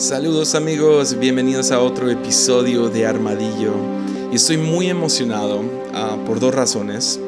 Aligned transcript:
Saludos 0.00 0.54
amigos, 0.54 1.18
bienvenidos 1.18 1.70
a 1.70 1.78
otro 1.78 2.10
episodio 2.10 2.88
de 2.88 3.04
Armadillo. 3.04 3.74
Y 4.32 4.36
estoy 4.36 4.56
muy 4.56 4.88
emocionado 4.88 5.62
ah, 5.92 6.16
por 6.24 6.40
dos 6.40 6.54
razones. 6.54 7.20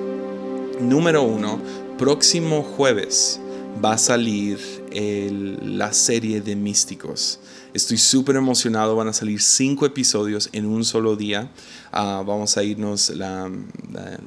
Número 0.80 1.22
uno, 1.22 1.60
próximo 1.98 2.62
jueves 2.62 3.38
va 3.84 3.92
a 3.92 3.98
salir 3.98 4.58
la 4.94 5.92
serie 5.92 6.40
de 6.40 6.56
Místicos. 6.56 7.40
Estoy 7.74 7.96
súper 7.96 8.36
emocionado, 8.36 8.94
van 8.96 9.08
a 9.08 9.14
salir 9.14 9.40
cinco 9.40 9.86
episodios 9.86 10.50
en 10.52 10.66
un 10.66 10.84
solo 10.84 11.16
día. 11.16 11.50
Ah, 11.90 12.22
vamos 12.26 12.58
a 12.58 12.62
irnos 12.62 13.08
la, 13.10 13.50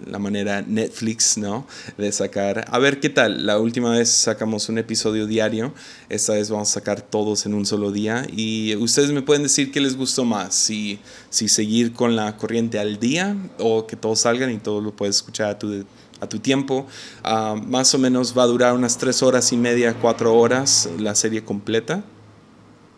la, 0.07 0.17
manera 0.17 0.63
Netflix, 0.63 1.37
¿no? 1.37 1.67
De 1.95 2.11
sacar. 2.11 2.65
A 2.67 2.79
ver 2.79 2.99
qué 2.99 3.09
tal. 3.09 3.45
La 3.45 3.59
última 3.59 3.91
vez 3.91 4.09
sacamos 4.09 4.67
un 4.67 4.79
episodio 4.79 5.27
diario. 5.27 5.75
Esta 6.09 6.33
vez 6.33 6.49
vamos 6.49 6.71
a 6.71 6.73
sacar 6.73 7.01
todos 7.01 7.45
en 7.45 7.53
un 7.53 7.67
solo 7.67 7.91
día. 7.91 8.25
Y 8.35 8.75
ustedes 8.77 9.11
me 9.11 9.21
pueden 9.21 9.43
decir 9.43 9.71
qué 9.71 9.79
les 9.79 9.95
gustó 9.95 10.25
más. 10.25 10.55
Si, 10.55 10.99
si 11.29 11.47
seguir 11.47 11.93
con 11.93 12.15
la 12.15 12.37
corriente 12.37 12.79
al 12.79 12.99
día 12.99 13.37
o 13.59 13.85
que 13.85 13.95
todos 13.95 14.21
salgan 14.21 14.51
y 14.51 14.57
todo 14.57 14.81
lo 14.81 14.95
puedes 14.95 15.17
escuchar 15.17 15.51
a 15.51 15.59
tu 15.59 15.85
a 16.25 16.29
tu 16.29 16.39
tiempo. 16.39 16.85
Ah, 17.23 17.55
más 17.65 17.93
o 17.93 17.97
menos 17.97 18.37
va 18.37 18.43
a 18.43 18.47
durar 18.47 18.73
unas 18.73 18.97
tres 18.97 19.23
horas 19.23 19.51
y 19.51 19.57
media, 19.57 19.93
cuatro 19.93 20.35
horas 20.35 20.89
la 20.99 21.15
serie 21.15 21.43
completa. 21.43 22.03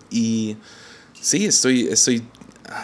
Y 0.10 0.58
sí, 1.20 1.46
estoy, 1.46 1.88
estoy, 1.88 2.24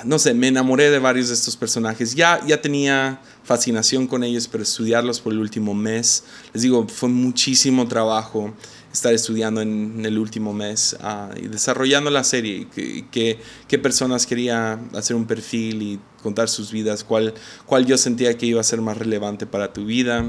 no 0.03 0.19
sé, 0.19 0.33
me 0.33 0.47
enamoré 0.47 0.89
de 0.89 0.99
varios 0.99 1.29
de 1.29 1.33
estos 1.33 1.55
personajes. 1.55 2.15
Ya, 2.15 2.45
ya 2.45 2.61
tenía 2.61 3.21
fascinación 3.43 4.07
con 4.07 4.23
ellos, 4.23 4.47
pero 4.47 4.63
estudiarlos 4.63 5.19
por 5.19 5.33
el 5.33 5.39
último 5.39 5.73
mes, 5.73 6.23
les 6.53 6.63
digo, 6.63 6.87
fue 6.87 7.09
muchísimo 7.09 7.87
trabajo 7.87 8.53
estar 8.93 9.13
estudiando 9.13 9.61
en, 9.61 10.05
el 10.05 10.17
último 10.19 10.53
mes 10.53 10.95
ah, 11.01 11.31
y 11.35 11.47
desarrollando 11.47 12.11
la 12.11 12.23
serie, 12.23 12.67
qué, 13.11 13.79
personas 13.79 14.25
quería 14.27 14.79
hacer 14.93 15.15
un 15.15 15.25
perfil 15.25 15.81
y 15.81 15.99
contar 16.21 16.47
sus 16.47 16.71
vidas, 16.71 17.03
cuál, 17.03 17.33
cuál 17.65 17.85
yo 17.85 17.97
sentía 17.97 18.37
que 18.37 18.45
iba 18.45 18.61
a 18.61 18.63
ser 18.63 18.81
más 18.81 18.97
relevante 18.97 19.45
para 19.45 19.73
tu 19.73 19.85
vida. 19.85 20.23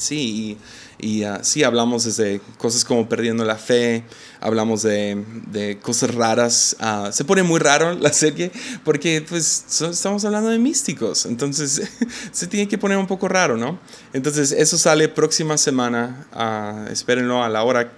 Sí, 0.00 0.56
y, 0.98 1.24
ah, 1.24 1.40
sí, 1.42 1.62
hablamos 1.62 2.04
desde 2.04 2.40
cosas 2.56 2.86
como 2.86 3.06
perdiendo 3.06 3.44
la 3.44 3.56
fe, 3.56 4.02
hablamos 4.40 4.80
de, 4.80 5.22
de 5.48 5.78
cosas 5.78 6.14
raras. 6.14 6.74
Ah, 6.80 7.10
se 7.12 7.26
pone 7.26 7.42
muy 7.42 7.60
raro 7.60 7.92
la 8.00 8.10
serie 8.10 8.50
porque 8.82 9.22
pues 9.28 9.82
estamos 9.82 10.24
hablando 10.24 10.48
de 10.48 10.58
místicos, 10.58 11.26
entonces 11.26 11.82
se 12.32 12.46
tiene 12.46 12.66
que 12.66 12.78
poner 12.78 12.96
un 12.96 13.06
poco 13.06 13.28
raro, 13.28 13.58
¿no? 13.58 13.78
Entonces 14.14 14.52
eso 14.52 14.78
sale 14.78 15.10
próxima 15.10 15.58
semana, 15.58 16.26
uh, 16.34 16.90
espérenlo 16.90 17.44
a 17.44 17.50
la 17.50 17.62
hora 17.62 17.92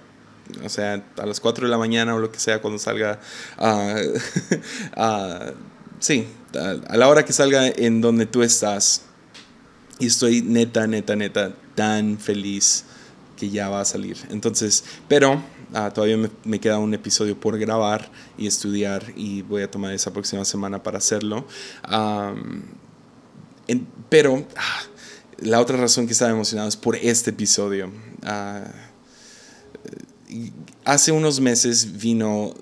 o 0.61 0.67
sea, 0.67 1.01
a 1.17 1.25
las 1.25 1.39
4 1.39 1.67
de 1.67 1.71
la 1.71 1.77
mañana 1.77 2.15
o 2.15 2.19
lo 2.19 2.33
que 2.33 2.39
sea 2.39 2.61
cuando 2.61 2.79
salga. 2.79 3.21
sí, 5.99 6.27
a 6.53 6.97
la 6.97 7.07
hora 7.07 7.23
que 7.23 7.31
salga 7.31 7.69
en 7.69 8.01
donde 8.01 8.25
tú 8.25 8.43
estás. 8.43 9.03
Y 10.03 10.07
estoy 10.07 10.41
neta, 10.41 10.85
neta, 10.85 11.15
neta 11.15 11.55
tan 11.75 12.19
feliz 12.19 12.83
que 13.37 13.49
ya 13.49 13.69
va 13.69 13.79
a 13.79 13.85
salir. 13.85 14.17
Entonces, 14.31 14.83
pero 15.07 15.41
ah, 15.73 15.91
todavía 15.91 16.29
me, 16.43 16.59
queda 16.59 16.77
un 16.77 16.93
episodio 16.93 17.39
por 17.39 17.57
grabar 17.57 18.11
y 18.37 18.47
estudiar 18.47 19.13
y 19.15 19.43
voy 19.43 19.61
a 19.61 19.71
tomar 19.71 19.93
esa 19.93 20.11
próxima 20.11 20.43
semana 20.43 20.83
para 20.83 20.97
hacerlo. 20.97 21.47
pero 24.09 24.45
ah, 24.57 24.81
la 25.37 25.61
otra 25.61 25.77
razón 25.77 26.05
que 26.05 26.11
estaba 26.11 26.31
emocionado 26.31 26.67
es 26.67 26.75
por 26.75 26.97
este 26.97 27.29
episodio. 27.29 27.89
Ah, 28.23 28.65
hace 30.83 31.13
unos 31.13 31.39
meses 31.39 31.97
vino 31.97 32.53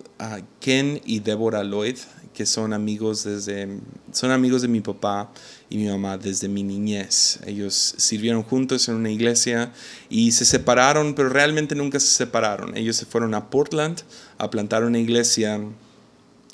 Ken 0.59 1.01
y 1.05 1.21
Deborah 1.21 1.63
Lloyd 1.63 1.97
que 2.33 2.45
son 2.45 2.73
amigos 2.73 3.23
desde 3.23 3.79
son 4.11 4.31
amigos 4.31 4.61
de 4.61 4.67
mi 4.67 4.81
papá 4.81 5.31
y 5.71 5.77
mi 5.77 5.87
mamá 5.87 6.17
desde 6.17 6.49
mi 6.49 6.63
niñez. 6.63 7.39
Ellos 7.45 7.95
sirvieron 7.97 8.43
juntos 8.43 8.89
en 8.89 8.95
una 8.95 9.09
iglesia 9.09 9.71
y 10.09 10.33
se 10.33 10.43
separaron, 10.43 11.15
pero 11.15 11.29
realmente 11.29 11.75
nunca 11.75 11.99
se 12.01 12.07
separaron. 12.07 12.77
Ellos 12.77 12.97
se 12.97 13.05
fueron 13.05 13.33
a 13.33 13.49
Portland 13.49 14.01
a 14.37 14.49
plantar 14.49 14.83
una 14.83 14.99
iglesia, 14.99 15.61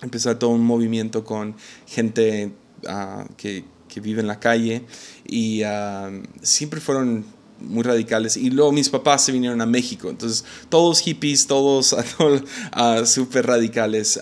empezar 0.03 0.38
todo 0.38 0.51
un 0.51 0.63
movimiento 0.63 1.25
con 1.25 1.55
gente 1.88 2.53
ah, 2.88 3.25
que, 3.38 3.66
que, 3.89 4.01
vive 4.01 4.22
en 4.22 4.28
la 4.28 4.39
calle 4.39 4.83
y 5.25 5.63
ah, 5.63 6.11
siempre 6.44 6.79
fueron 6.79 7.25
muy 7.59 7.81
radicales. 7.81 8.38
Y 8.38 8.51
luego 8.51 8.72
mis 8.72 8.88
papás 8.88 9.25
se 9.25 9.31
vinieron 9.31 9.61
a 9.61 9.66
México. 9.66 10.11
Entonces, 10.11 10.45
todos 10.69 10.99
hippies, 10.99 11.47
todos 11.47 11.94
uh, 12.19 13.03
súper 13.03 13.47
radicales. 13.47 14.19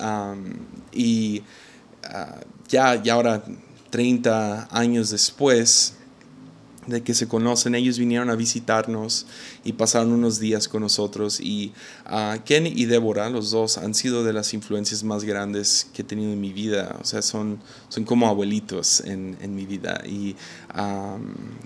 y 0.93 1.43
ya, 2.69 3.03
ya 3.03 3.13
ahora 3.13 3.43
30 3.95 4.67
años 4.71 5.09
después 5.09 5.93
de 6.85 7.01
que 7.01 7.13
se 7.13 7.29
conocen, 7.29 7.75
ellos 7.75 7.97
vinieron 7.97 8.29
a 8.29 8.35
visitarnos 8.35 9.25
y 9.63 9.71
pasaron 9.71 10.11
unos 10.11 10.37
días 10.37 10.67
con 10.67 10.81
nosotros. 10.81 11.39
Y 11.39 11.71
uh, 12.11 12.37
Ken 12.43 12.67
y 12.67 12.83
Débora, 12.87 13.29
los 13.29 13.51
dos, 13.51 13.77
han 13.77 13.93
sido 13.93 14.25
de 14.25 14.33
las 14.33 14.53
influencias 14.53 15.01
más 15.05 15.23
grandes 15.23 15.89
que 15.93 16.01
he 16.01 16.05
tenido 16.05 16.33
en 16.33 16.41
mi 16.41 16.51
vida, 16.51 16.97
o 17.01 17.05
sea, 17.05 17.21
son, 17.21 17.61
son 17.87 18.03
como 18.03 18.27
abuelitos 18.27 18.99
en, 18.99 19.37
en 19.39 19.55
mi 19.55 19.65
vida. 19.65 20.03
Y 20.05 20.35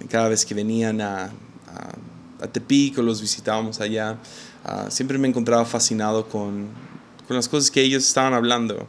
cada 0.07 0.29
vez 0.29 0.45
que 0.45 0.53
venían 0.53 1.01
a, 1.01 1.31
a, 1.65 1.97
a 2.43 3.01
los 3.01 3.21
visitábamos 3.21 3.81
allá, 3.81 4.19
ah, 4.65 4.85
siempre 4.91 5.17
me 5.17 5.27
encontraba 5.27 5.65
fascinado 5.65 6.29
con 6.29 6.67
con 7.29 7.35
las 7.35 7.47
cosas 7.47 7.69
que 7.69 7.79
ellos 7.79 8.07
estaban 8.07 8.33
hablando. 8.33 8.87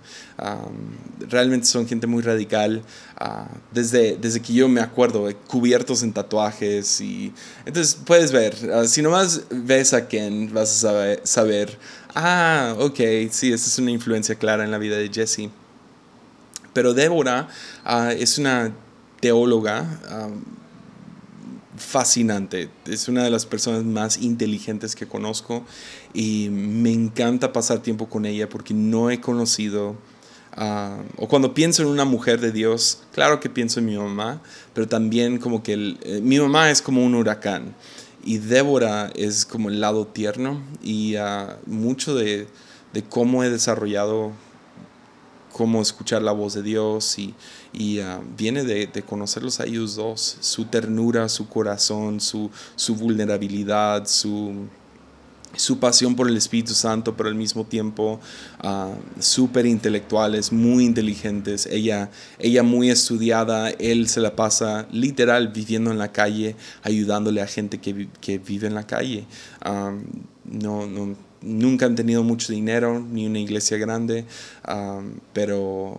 realmente 1.28 1.66
son 1.66 1.86
gente 1.86 2.06
muy 2.06 2.22
radical. 2.22 2.82
Ah, 3.18 3.46
desde, 3.70 4.16
desde 4.16 4.40
que 4.40 4.54
yo 4.54 4.66
me 4.66 4.80
acuerdo, 4.80 5.28
cubiertos 5.46 6.02
en 6.02 6.14
tatuajes. 6.14 7.02
Y, 7.02 7.34
entonces 7.66 7.98
puedes 8.02 8.32
ver, 8.32 8.56
uh, 8.74 8.86
si 8.86 9.02
nomás 9.02 9.42
ves 9.50 9.92
a 9.92 10.08
Ken, 10.08 10.50
vas 10.54 10.70
a 10.70 10.74
saber, 10.74 11.20
saber, 11.22 11.78
ah, 12.14 12.74
ok, 12.78 12.98
sí, 13.30 13.52
esta 13.52 13.68
es 13.68 13.78
una 13.78 13.90
influencia 13.90 14.34
clara 14.36 14.64
en 14.64 14.70
la 14.70 14.78
vida 14.78 14.96
de 14.96 15.10
Jesse. 15.10 15.50
Pero 16.72 16.94
Débora 16.94 17.46
ah, 17.84 18.14
es 18.14 18.38
una 18.38 18.72
teóloga 19.20 19.86
fascinante. 21.80 22.68
Es 22.86 23.08
una 23.08 23.24
de 23.24 23.30
las 23.30 23.46
personas 23.46 23.84
más 23.84 24.18
inteligentes 24.18 24.94
que 24.94 25.06
conozco 25.06 25.64
y 26.14 26.48
me 26.50 26.92
encanta 26.92 27.52
pasar 27.52 27.80
tiempo 27.80 28.08
con 28.08 28.26
ella 28.26 28.48
porque 28.48 28.74
no 28.74 29.10
he 29.10 29.20
conocido, 29.20 29.96
o 31.16 31.28
cuando 31.28 31.54
pienso 31.54 31.82
en 31.82 31.88
una 31.88 32.04
mujer 32.04 32.40
de 32.40 32.52
Dios, 32.52 33.02
claro 33.12 33.40
que 33.40 33.48
pienso 33.48 33.80
en 33.80 33.86
mi 33.86 33.96
mamá, 33.96 34.42
pero 34.74 34.86
también 34.86 35.38
como 35.38 35.62
que 35.62 35.96
eh, 36.02 36.20
mi 36.22 36.38
mamá 36.38 36.70
es 36.70 36.82
como 36.82 37.04
un 37.04 37.14
huracán 37.14 37.74
y 38.24 38.38
Débora 38.38 39.10
es 39.14 39.46
como 39.46 39.70
el 39.70 39.80
lado 39.80 40.06
tierno 40.06 40.60
y 40.82 41.16
ah, 41.16 41.58
mucho 41.66 42.14
de 42.14 42.46
cómo 43.08 43.42
he 43.42 43.50
desarrollado 43.50 44.32
cómo 45.60 45.82
escuchar 45.82 46.22
la 46.22 46.32
voz 46.32 46.54
de 46.54 46.62
Dios 46.62 47.18
y, 47.18 47.34
y 47.74 47.98
ah, 47.98 48.22
viene 48.34 48.64
de, 48.64 48.86
de, 48.86 49.02
conocerlos 49.02 49.60
a 49.60 49.66
ellos 49.66 49.94
dos, 49.94 50.38
su 50.40 50.64
ternura, 50.64 51.28
su 51.28 51.50
corazón, 51.50 52.18
su, 52.18 52.50
su 52.76 52.94
vulnerabilidad, 52.94 54.06
su, 54.06 54.54
su 55.54 55.78
pasión 55.78 56.16
por 56.16 56.30
el 56.30 56.36
Espíritu 56.38 56.72
Santo, 56.72 57.14
pero 57.14 57.28
al 57.28 57.34
mismo 57.34 57.66
tiempo 57.66 58.20
uh, 58.64 59.20
súper 59.20 59.66
intelectuales, 59.66 60.50
muy 60.50 60.86
inteligentes, 60.86 61.66
ella, 61.66 62.10
ella 62.38 62.62
muy 62.62 62.88
estudiada, 62.88 63.68
él 63.68 64.08
se 64.08 64.20
la 64.20 64.34
pasa 64.36 64.88
literal 64.90 65.48
viviendo 65.48 65.90
en 65.90 65.98
la 65.98 66.10
calle, 66.10 66.56
ayudándole 66.82 67.42
a 67.42 67.46
gente 67.46 67.82
que, 67.82 68.08
que 68.22 68.38
vive 68.38 68.66
en 68.66 68.74
la 68.74 68.86
calle. 68.86 69.26
Ah, 69.60 69.92
no, 70.46 70.86
no 70.86 71.29
nunca 71.42 71.86
han 71.86 71.94
tenido 71.94 72.22
mucho 72.22 72.52
dinero, 72.52 73.00
ni 73.00 73.26
una 73.26 73.38
iglesia 73.38 73.76
grande, 73.78 74.24
pero 75.32 75.98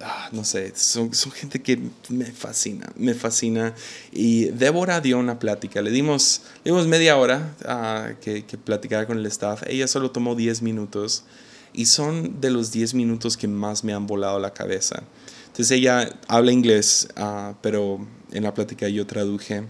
ah, 0.00 0.28
no 0.32 0.44
sé, 0.44 0.72
son, 0.76 1.10
gente 1.12 1.62
que 1.62 1.78
me 2.08 2.26
fascina, 2.26 2.92
me 2.96 3.14
fascina. 3.14 3.74
Y 4.12 4.46
Débora 4.46 5.00
dio 5.00 5.18
una 5.18 5.38
plática, 5.38 5.82
le 5.82 5.90
dimos, 5.90 6.42
dimos 6.64 6.86
media 6.86 7.16
hora 7.16 7.54
uh, 7.64 8.20
que, 8.20 8.44
que 8.44 8.58
platicara 8.58 9.06
con 9.06 9.18
el 9.18 9.26
staff, 9.26 9.62
ella 9.66 9.86
solo 9.86 10.10
tomó 10.10 10.34
10 10.34 10.62
minutos 10.62 11.24
y 11.72 11.86
son 11.86 12.40
de 12.40 12.50
los 12.50 12.70
10 12.70 12.94
minutos 12.94 13.36
que 13.36 13.48
más 13.48 13.84
me 13.84 13.92
han 13.92 14.06
volado 14.06 14.38
la 14.38 14.52
cabeza. 14.52 15.02
Entonces 15.46 15.78
ella 15.78 16.18
habla 16.26 16.52
inglés, 16.52 17.08
ah, 17.16 17.54
pero 17.60 18.06
en 18.32 18.42
la 18.42 18.54
plática 18.54 18.88
yo 18.88 19.06
traduje 19.06 19.64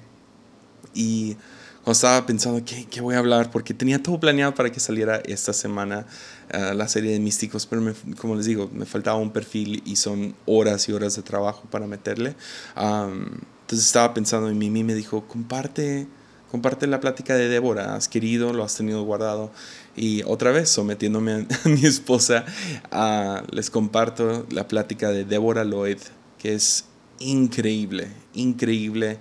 y 0.95 1.37
cuando 1.85 1.93
estaba 1.93 2.25
pensando 2.25 2.65
¿qué, 2.65 2.87
qué, 2.87 3.03
voy 3.03 3.15
a 3.15 3.19
hablar, 3.19 3.51
porque 3.51 3.75
tenía 3.75 4.03
todo 4.03 4.19
planeado 4.19 4.55
para 4.55 4.73
que 4.73 4.81
saliera 4.81 5.23
esta 5.27 5.53
semana 5.53 6.07
uh, 6.53 6.75
la 6.75 6.89
serie 6.89 7.13
de 7.13 7.21
místicos, 7.21 7.67
pero 7.67 7.83
como 8.17 8.37
les 8.37 8.47
digo, 8.47 8.71
me 8.73 8.87
faltaba 8.87 9.19
un 9.19 9.31
perfil 9.31 9.83
y 9.85 9.97
son 9.97 10.35
horas 10.47 10.89
y 10.89 10.93
horas 10.93 11.15
de 11.15 11.23
trabajo 11.23 11.65
para 11.71 11.87
meterle. 11.87 12.35
Um, 12.75 13.27
entonces 13.61 13.87
estaba 13.87 14.15
pensando 14.15 14.51
y 14.51 14.55
Mimi 14.55 14.83
me 14.83 14.95
dijo, 14.95 15.29
comparte 15.29 16.07
comparte 16.55 16.87
la 16.87 17.01
plática 17.01 17.35
de 17.35 17.49
Débora. 17.49 17.97
Has 17.97 18.07
querido, 18.07 18.53
lo 18.53 18.63
has 18.63 18.77
tenido 18.77 19.03
guardado. 19.03 19.51
Y 19.97 20.23
otra 20.23 20.53
vez, 20.53 20.69
sometiéndome 20.69 21.33
a, 21.33 21.47
mi 21.69 21.85
esposa, 21.85 22.45
ah, 22.93 23.43
les 23.51 23.71
comparto 23.71 24.47
la 24.51 24.69
plática 24.69 25.11
de 25.11 25.25
Débora 25.25 25.65
Lloyd, 25.65 25.99
que 26.39 26.55
es 26.55 26.85
increíble, 27.19 28.07
increíble. 28.35 29.19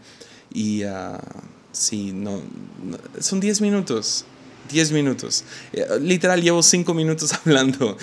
Y 0.54 0.84
ah, 0.84 1.20
sí, 1.74 2.14
no, 2.14 2.42
son 3.20 3.42
10 3.42 3.60
minutos. 3.60 4.26
10 4.72 4.92
minutos. 4.92 5.44
Eh, 5.74 5.86
Literal, 6.00 6.42
llevo 6.42 6.64
5 6.64 6.94
minutos 6.94 7.34
hablando. 7.46 7.98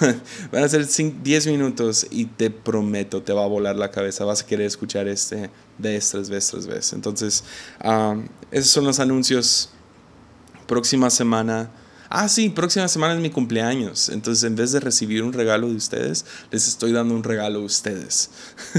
Van 0.52 0.64
a 0.64 0.68
ser 0.68 0.86
10 0.86 1.46
minutos 1.48 2.06
y 2.10 2.26
te 2.26 2.50
prometo, 2.50 3.22
te 3.22 3.32
va 3.32 3.44
a 3.44 3.46
volar 3.46 3.76
la 3.76 3.90
cabeza. 3.90 4.24
Vas 4.24 4.42
a 4.42 4.46
querer 4.46 4.66
escuchar 4.66 5.06
este 5.08 5.50
vez 5.78 6.10
tras 6.10 6.30
vez 6.30 6.48
tras 6.48 6.66
vez. 6.66 6.92
Entonces, 6.92 7.44
um, 7.84 8.26
esos 8.50 8.70
son 8.70 8.84
los 8.84 9.00
anuncios. 9.00 9.70
Próxima 10.66 11.10
semana. 11.10 11.70
Ah, 12.10 12.28
sí, 12.28 12.48
próxima 12.48 12.88
semana 12.88 13.14
es 13.14 13.20
mi 13.20 13.30
cumpleaños. 13.30 14.08
Entonces, 14.08 14.44
en 14.44 14.56
vez 14.56 14.72
de 14.72 14.80
recibir 14.80 15.22
un 15.22 15.34
regalo 15.34 15.68
de 15.68 15.76
ustedes, 15.76 16.24
les 16.50 16.66
estoy 16.66 16.92
dando 16.92 17.14
un 17.14 17.22
regalo 17.22 17.60
a 17.60 17.64
ustedes. 17.64 18.30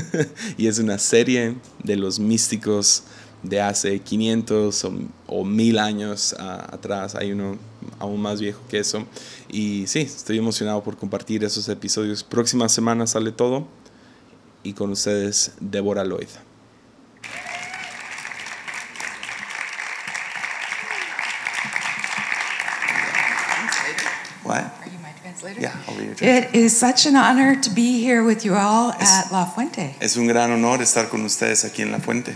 y 0.57 0.67
es 0.67 0.79
una 0.79 0.97
serie 0.97 1.55
de 1.83 1.95
los 1.95 2.19
místicos 2.19 3.03
de 3.43 3.61
hace 3.61 3.99
500 3.99 4.83
o, 4.85 4.93
o 5.27 5.45
1000 5.45 5.79
años 5.79 6.35
ah, 6.39 6.67
atrás. 6.71 7.15
Hay 7.15 7.31
uno 7.31 7.57
aún 7.99 8.21
más 8.21 8.39
viejo 8.39 8.61
que 8.69 8.79
eso. 8.79 9.05
Y 9.49 9.85
sí, 9.87 9.99
estoy 9.99 10.37
emocionado 10.37 10.83
por 10.83 10.97
compartir 10.97 11.43
esos 11.43 11.67
episodios. 11.69 12.23
Próxima 12.23 12.69
semana 12.69 13.07
sale 13.07 13.31
todo. 13.31 13.67
Y 14.63 14.73
con 14.73 14.91
ustedes, 14.91 15.53
Débora 15.59 16.03
Lloyd. 16.03 16.27
What? 24.43 24.79
Translator? 25.39 25.61
Yeah, 25.61 25.75
I'll 25.87 25.95
be 25.95 26.05
your 26.05 26.15
It 26.21 26.55
is 26.55 26.77
such 26.77 27.05
an 27.05 27.15
honor 27.15 27.55
to 27.55 27.69
be 27.69 28.01
here 28.01 28.23
with 28.23 28.45
you 28.45 28.55
all 28.55 28.91
at 28.91 29.31
La 29.31 29.45
Fuente. 29.45 29.95
Es 29.99 30.17
un 30.17 30.27
gran 30.27 30.51
honor 30.51 30.81
estar 30.81 31.09
con 31.09 31.23
ustedes 31.23 31.65
aquí 31.65 31.81
en 31.81 31.91
La 31.91 31.99
Fuente. 31.99 32.35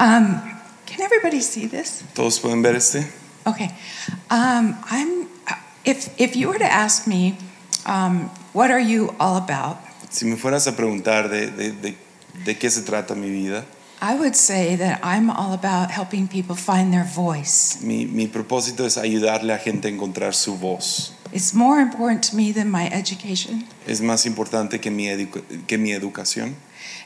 Um, 0.00 0.40
can 0.86 1.02
everybody 1.02 1.40
see 1.40 1.66
this? 1.68 2.02
¿Todos 2.14 2.40
pueden 2.40 2.62
ver 2.62 2.74
este? 2.76 3.06
Okay. 3.46 3.70
Um, 4.30 4.76
I'm. 4.90 5.28
If 5.84 6.08
if 6.18 6.34
you 6.36 6.48
were 6.48 6.58
to 6.58 6.64
ask 6.70 7.06
me, 7.06 7.36
um, 7.86 8.30
what 8.52 8.70
are 8.70 8.80
you 8.80 9.14
all 9.20 9.36
about? 9.36 9.76
Si 10.10 10.24
me 10.26 10.36
fueras 10.36 10.66
a 10.66 10.72
preguntar 10.76 11.28
de, 11.30 11.50
de, 11.50 11.72
de, 11.72 11.96
de 12.44 12.54
qué 12.58 12.70
se 12.70 12.82
trata 12.82 13.14
mi 13.14 13.30
vida, 13.30 13.64
I 14.02 14.14
would 14.16 14.34
say 14.34 14.76
that 14.76 15.00
I'm 15.04 15.30
all 15.30 15.52
about 15.52 15.90
helping 15.90 16.26
people 16.28 16.56
find 16.56 16.92
their 16.92 17.04
voice. 17.04 17.78
mi, 17.82 18.06
mi 18.06 18.26
propósito 18.26 18.84
es 18.86 18.96
ayudarle 18.98 19.52
a 19.54 19.58
gente 19.58 19.88
a 19.88 19.90
encontrar 19.90 20.34
su 20.34 20.56
voz. 20.56 21.12
It's 21.32 21.54
more 21.54 21.80
important 21.80 22.24
to 22.30 22.36
me 22.36 22.52
than 22.52 22.70
my 22.70 22.88
education. 22.92 23.64
Es 23.86 24.00
más 24.00 24.26
importante 24.26 24.80
que 24.80 24.90
mi, 24.90 25.06
edu- 25.06 25.66
que 25.66 25.78
mi 25.78 25.92
educación. 25.92 26.56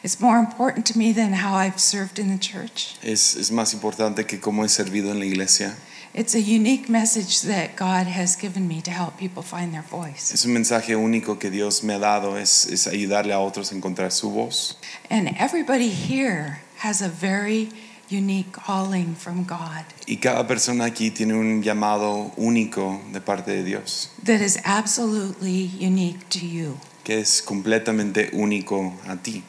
It's 0.02 0.20
more 0.20 0.38
important 0.38 0.86
to 0.92 0.98
me 0.98 1.12
than 1.12 1.32
how 1.32 1.54
I've 1.54 1.78
served 1.78 2.18
in 2.18 2.28
the 2.28 2.38
church. 2.38 2.96
Es, 3.02 3.36
es 3.36 3.50
más 3.50 3.72
importante 3.74 4.26
que 4.26 4.38
cómo 4.40 4.64
he 4.64 4.68
servido 4.68 5.10
en 5.10 5.18
la 5.18 5.26
iglesia. 5.26 5.76
It's 6.14 6.34
a 6.36 6.40
unique 6.40 6.88
message 6.88 7.42
that 7.42 7.74
God 7.76 8.06
has 8.06 8.36
given 8.36 8.68
me 8.68 8.80
to 8.82 8.90
help 8.92 9.16
people 9.18 9.42
find 9.42 9.72
their 9.72 9.82
voice. 9.82 10.32
Es 10.32 10.44
un 10.44 10.52
mensaje 10.52 10.94
único 10.94 11.40
que 11.40 11.50
Dios 11.50 11.82
me 11.82 11.94
ha 11.94 11.98
dado, 11.98 12.36
es, 12.38 12.66
es 12.66 12.86
ayudarle 12.86 13.32
a 13.32 13.40
otros 13.40 13.72
a 13.72 13.74
encontrar 13.74 14.12
su 14.12 14.30
voz. 14.30 14.76
And 15.10 15.34
everybody 15.38 15.88
here 15.88 16.60
has 16.78 17.02
a 17.02 17.08
very 17.08 17.70
unique 18.10 18.52
calling 18.52 19.16
from 19.16 19.44
God 19.44 19.84
Y 20.06 20.18
cada 20.18 20.46
persona 20.46 20.84
aquí 20.84 21.10
tiene 21.10 21.34
un 21.34 21.62
llamado 21.62 22.32
único 22.36 23.00
de 23.12 23.20
parte 23.20 23.50
de 23.50 23.64
Dios, 23.64 24.10
that 24.24 24.40
is 24.40 24.58
absolutely 24.64 25.70
unique 25.80 26.28
to 26.28 26.46
you. 26.46 26.78
que 27.02 27.18
es 27.20 27.42
completamente 27.42 28.30
único 28.34 28.92
a 29.08 29.16
ti. 29.16 29.42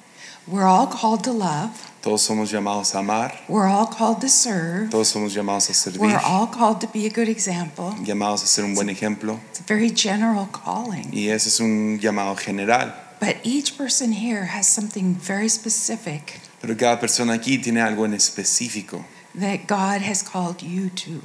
We're 0.47 0.65
all 0.65 0.87
called 0.87 1.23
to 1.23 1.31
love, 1.31 1.71
Todos 2.03 2.21
somos 2.21 2.51
llamados 2.51 2.93
a 2.93 2.99
amar, 2.99 3.33
we're 3.49 3.65
all 3.67 3.87
called 3.87 4.21
to 4.21 4.29
serve, 4.29 4.91
todos 4.91 5.11
somos 5.11 5.33
llamados 5.35 5.69
a 5.71 5.73
servir, 5.73 5.99
we're 5.99 6.19
all 6.23 6.45
called 6.45 6.79
to 6.81 6.87
be 6.87 7.07
a 7.07 7.09
good 7.09 7.27
example. 7.27 7.95
llamados 8.05 8.43
a 8.43 8.47
ser 8.47 8.63
un 8.63 8.75
buen 8.75 8.87
ejemplo. 8.89 9.39
It's 9.49 9.59
a 9.61 9.63
very 9.63 9.89
general 9.89 10.45
calling. 10.51 11.09
Y 11.11 11.29
ese 11.29 11.47
es 11.47 11.59
un 11.59 11.99
llamado 11.99 12.37
general. 12.37 12.93
But 13.19 13.37
each 13.43 13.75
person 13.75 14.11
here 14.11 14.45
has 14.45 14.67
something 14.67 15.15
very 15.15 15.49
specific 15.49 16.41
Pero 16.61 16.75
cada 16.75 16.99
persona 16.99 17.33
aquí 17.33 17.57
tiene 17.57 17.81
algo 17.81 18.05
en 18.05 18.13
específico 18.13 19.03
that 19.33 19.65
God 19.65 20.01
has 20.01 20.21
called 20.21 20.61
you 20.61 20.89
to. 20.89 21.21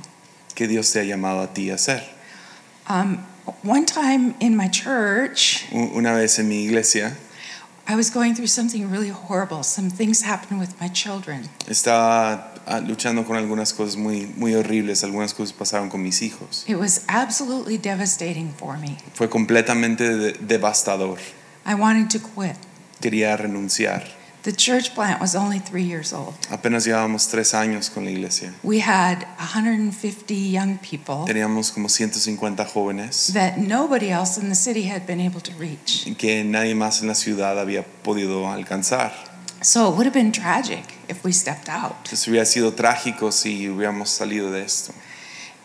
que 0.54 0.66
Dios 0.66 0.90
te 0.92 1.00
ha 1.00 1.04
llamado 1.04 1.42
a 1.42 1.48
ti 1.52 1.68
a 1.68 1.74
hacer. 1.74 2.02
Um, 2.88 3.18
one 3.62 3.84
time 3.84 4.34
in 4.40 4.56
my 4.56 4.68
church, 4.68 5.66
Una 5.72 6.14
vez 6.14 6.38
en 6.38 6.48
mi 6.48 6.64
iglesia 6.64 7.16
I 7.88 7.96
was 7.96 8.10
going 8.10 8.34
through 8.34 8.46
something 8.48 8.88
really 8.90 9.10
horrible. 9.10 9.62
Some 9.64 9.90
things 9.90 10.22
happened 10.22 10.60
with 10.60 10.70
my 10.80 10.88
children. 10.88 11.48
estaba 11.68 12.52
ah, 12.66 12.80
luchando 12.80 13.24
con 13.26 13.36
algunas 13.36 13.72
cosas 13.72 13.96
muy, 13.96 14.26
muy 14.36 14.54
horribles, 14.54 15.02
algunas 15.02 15.34
cosas 15.34 15.52
pasaron 15.52 15.88
con 15.90 16.02
mis 16.02 16.22
hijos. 16.22 16.64
It 16.68 16.76
was 16.76 17.04
absolutely 17.08 17.78
devastating 17.78 18.52
for 18.52 18.76
me. 18.78 18.96
Fue 19.14 19.28
completamente 19.28 20.04
de- 20.16 20.32
devastador. 20.34 21.18
I 21.66 21.74
wanted 21.74 22.10
to 22.10 22.20
quit. 22.20 22.56
Quería 23.00 23.36
renunciar. 23.36 24.04
The 24.42 24.52
church 24.52 24.94
plant 24.94 25.20
was 25.20 25.36
only 25.36 25.58
three 25.58 25.82
years 25.82 26.14
old. 26.14 26.34
Apenas 26.50 26.86
llevábamos 26.86 27.28
tres 27.28 27.52
años 27.52 27.90
con 27.90 28.06
la 28.06 28.10
iglesia. 28.10 28.54
We 28.62 28.80
had 28.80 29.26
150 29.38 30.34
young 30.34 30.78
people 30.78 31.26
Teníamos 31.26 31.70
como 31.72 31.88
150 31.88 32.64
jóvenes 32.64 33.32
that 33.34 33.58
nobody 33.58 34.10
else 34.10 34.38
in 34.40 34.48
the 34.48 34.54
city 34.54 34.84
had 34.84 35.06
been 35.06 35.20
able 35.20 35.42
to 35.42 35.52
reach. 35.58 36.06
que 36.16 36.42
nadie 36.42 36.74
más 36.74 37.02
en 37.02 37.08
la 37.08 37.14
ciudad 37.14 37.58
había 37.58 37.84
podido 38.02 38.48
alcanzar. 38.50 39.12
So 39.62 39.90
it 39.92 39.96
would 39.96 40.06
have 40.06 40.14
been 40.14 40.32
tragic 40.32 40.84
if 41.08 41.22
we 41.22 41.32
stepped 41.32 41.68
out. 41.68 41.96
Entonces 42.04 42.26
hubiera 42.26 42.46
sido 42.46 42.72
trágico 42.72 43.30
si 43.32 43.68
hubiéramos 43.68 44.08
salido 44.08 44.50
de 44.50 44.62
esto. 44.62 44.94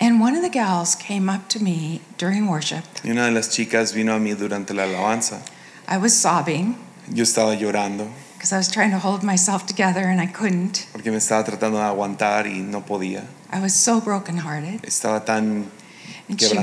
And 0.01 0.19
one 0.21 0.35
of 0.35 0.41
the 0.43 0.49
gals 0.49 0.95
came 0.97 1.29
up 1.29 1.47
to 1.47 1.59
me 1.61 2.01
during 2.17 2.49
worship. 2.49 2.83
Y 3.05 3.11
una 3.11 3.27
de 3.27 3.31
las 3.31 3.49
chicas 3.51 3.93
vino 3.93 4.13
a 4.13 4.19
mí 4.19 4.33
durante 4.33 4.73
la 4.73 4.83
alabanza. 4.83 5.39
I 5.87 5.95
was 5.97 6.13
sobbing 6.13 6.75
Yo 7.07 7.23
estaba 7.23 7.55
llorando 7.55 8.05
because 8.45 8.53
I 8.53 8.57
was 8.57 8.71
trying 8.71 8.91
to 8.91 8.99
hold 8.99 9.23
myself 9.23 9.65
together 9.65 10.01
and 10.01 10.21
I 10.21 10.27
couldn't. 10.27 10.85
porque 10.91 11.07
me 11.09 11.17
estaba 11.17 11.43
tratando 11.43 11.77
de 11.77 11.83
aguantar 11.83 12.45
y 12.45 12.61
no 12.61 12.81
podía. 12.81 13.25
I 13.51 13.59
was 13.59 13.73
so 13.73 13.99
brokenhearted. 13.99 14.83
Estaba 14.83 15.25
tan 15.25 15.71
And 16.29 16.39
she, 16.39 16.57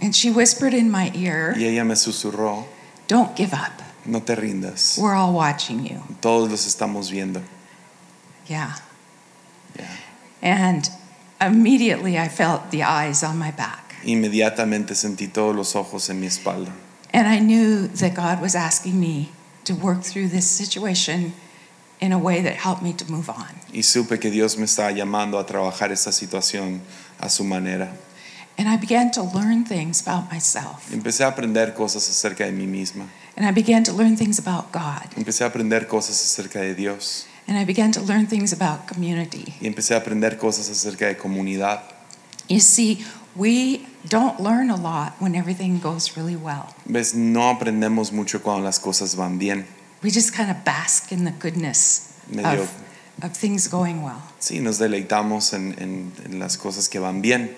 and 0.00 0.16
she 0.16 0.30
whispered 0.30 0.72
in 0.72 0.90
my 0.90 1.10
ear, 1.14 1.54
Y 1.58 1.64
ella 1.64 1.84
me 1.84 1.94
susurró, 1.94 2.64
Don't 3.06 3.36
give 3.36 3.52
up. 3.52 3.82
no 4.06 4.20
te 4.20 4.34
rindas. 4.34 4.96
We're 4.98 5.14
all 5.14 5.34
watching 5.34 5.84
you. 5.84 6.02
Todos 6.22 6.50
los 6.50 6.66
estamos 6.66 7.10
viendo. 7.10 7.42
Yeah. 8.46 8.76
Ya. 9.78 9.88
And 10.40 10.88
immediately 11.38 12.18
I 12.18 12.28
felt 12.28 12.70
the 12.70 12.82
eyes 12.82 13.22
on 13.22 13.38
my 13.38 13.50
back. 13.50 13.94
Inmediatamente 14.04 14.94
sentí 14.94 15.28
todos 15.30 15.54
los 15.54 15.74
ojos 15.76 16.08
en 16.08 16.20
mi 16.20 16.28
espalda. 16.28 16.72
And 17.12 17.28
I 17.28 17.40
knew 17.40 17.88
that 17.88 18.14
God 18.14 18.40
was 18.40 18.54
asking 18.54 18.98
me 18.98 19.32
to 19.64 19.74
work 19.74 20.02
through 20.02 20.28
this 20.28 20.48
situation 20.48 21.32
in 22.00 22.12
a 22.12 22.18
way 22.18 22.42
that 22.42 22.54
helped 22.54 22.82
me 22.82 22.92
to 22.92 23.10
move 23.10 23.28
on. 23.28 23.60
Y 23.72 23.82
supe 23.82 24.18
que 24.18 24.30
Dios 24.30 24.56
me 24.56 24.64
estaba 24.64 24.92
llamando 24.92 25.38
a 25.38 25.46
trabajar 25.46 25.90
esta 25.92 26.12
situación 26.12 26.80
a 27.18 27.28
su 27.28 27.44
manera. 27.44 27.96
And 28.56 28.68
I 28.68 28.76
began 28.76 29.10
to 29.12 29.22
learn 29.22 29.64
things 29.64 30.00
about 30.00 30.30
myself. 30.30 30.92
Empecé 30.92 31.24
a 31.24 31.28
aprender 31.28 31.74
cosas 31.74 32.08
acerca 32.08 32.44
de 32.44 32.52
mí 32.52 32.66
misma. 32.66 33.08
And 33.36 33.44
I 33.44 33.50
began 33.50 33.82
to 33.84 33.92
learn 33.92 34.16
things 34.16 34.38
about 34.38 34.70
God. 34.72 35.10
Empecé 35.16 35.42
a 35.42 35.48
aprender 35.48 35.88
cosas 35.88 36.22
acerca 36.22 36.60
de 36.60 36.74
Dios. 36.74 37.26
And 37.48 37.58
I 37.58 37.64
began 37.64 37.90
to 37.92 38.00
learn 38.00 38.26
things 38.26 38.52
about 38.52 38.86
community. 38.86 39.54
Y 39.60 39.66
empecé 39.66 39.94
a 39.94 39.98
aprender 39.98 40.38
cosas 40.38 40.70
acerca 40.70 41.08
de 41.08 41.16
comunidad. 41.16 41.82
You 42.48 42.60
see, 42.60 43.04
we 43.34 43.86
don't 44.08 44.38
learn 44.40 44.70
a 44.70 44.76
lot 44.76 45.14
when 45.20 45.34
everything 45.34 45.78
goes 45.80 46.16
really 46.16 46.36
well. 46.36 46.74
Ves, 46.86 47.14
no 47.14 47.50
aprendemos 47.50 48.12
mucho 48.12 48.40
cuando 48.40 48.64
las 48.64 48.78
cosas 48.78 49.14
van 49.16 49.38
bien. 49.38 49.66
We 50.02 50.10
just 50.10 50.34
kind 50.34 50.50
of 50.50 50.64
bask 50.64 51.10
in 51.12 51.24
the 51.24 51.30
goodness 51.32 52.12
Medio, 52.28 52.62
of, 52.62 52.70
of 53.22 53.32
things 53.36 53.68
going 53.68 54.02
well. 54.02 54.20
sí, 54.38 54.60
nos 54.60 54.78
deleitamos 54.78 55.52
en, 55.54 55.74
en- 55.78 56.12
en 56.24 56.38
las 56.38 56.56
cosas 56.58 56.88
que 56.88 57.00
van 57.00 57.22
bien. 57.22 57.54